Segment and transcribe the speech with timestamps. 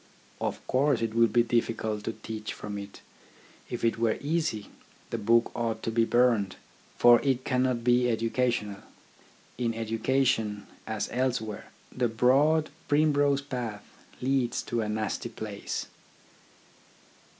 [0.39, 3.01] Of course it will be difficult to teach from it.
[3.69, 4.71] If it were easy,
[5.11, 6.55] the book ought to be burned;
[6.97, 8.79] for it cannot be educational.
[9.59, 13.83] In education, as elsewhere, the broad primrose path
[14.21, 15.85] leads to a nasty place.